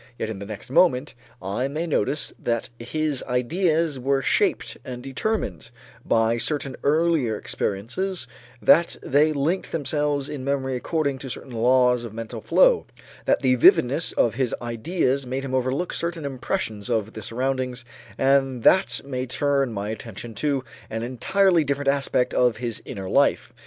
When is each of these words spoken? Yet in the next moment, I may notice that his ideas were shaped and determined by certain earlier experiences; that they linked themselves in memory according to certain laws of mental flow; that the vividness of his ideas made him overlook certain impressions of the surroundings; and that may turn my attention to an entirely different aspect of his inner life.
Yet 0.17 0.31
in 0.31 0.39
the 0.39 0.47
next 0.47 0.71
moment, 0.71 1.13
I 1.43 1.67
may 1.67 1.85
notice 1.85 2.33
that 2.39 2.69
his 2.79 3.21
ideas 3.27 3.99
were 3.99 4.23
shaped 4.23 4.75
and 4.83 5.03
determined 5.03 5.69
by 6.03 6.39
certain 6.39 6.75
earlier 6.81 7.37
experiences; 7.37 8.25
that 8.63 8.97
they 9.03 9.31
linked 9.31 9.71
themselves 9.71 10.27
in 10.27 10.43
memory 10.43 10.75
according 10.75 11.19
to 11.19 11.29
certain 11.29 11.51
laws 11.51 12.03
of 12.03 12.15
mental 12.15 12.41
flow; 12.41 12.87
that 13.25 13.41
the 13.41 13.53
vividness 13.53 14.11
of 14.13 14.33
his 14.33 14.55
ideas 14.59 15.27
made 15.27 15.45
him 15.45 15.53
overlook 15.53 15.93
certain 15.93 16.25
impressions 16.25 16.89
of 16.89 17.13
the 17.13 17.21
surroundings; 17.21 17.85
and 18.17 18.63
that 18.63 19.01
may 19.05 19.27
turn 19.27 19.71
my 19.71 19.89
attention 19.89 20.33
to 20.33 20.63
an 20.89 21.03
entirely 21.03 21.63
different 21.63 21.87
aspect 21.89 22.33
of 22.33 22.57
his 22.57 22.81
inner 22.87 23.07
life. 23.07 23.53